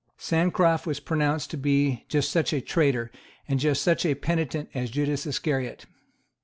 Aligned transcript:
Sancroft 0.17 0.87
was 0.87 0.99
pronounced 0.99 1.51
to 1.51 1.57
be 1.57 2.05
just 2.09 2.31
such 2.31 2.53
a 2.53 2.59
traitor 2.59 3.11
and 3.47 3.59
just 3.59 3.83
such 3.83 4.03
a 4.03 4.15
penitent 4.15 4.69
as 4.73 4.89
Judas 4.89 5.27
Iscariot. 5.27 5.85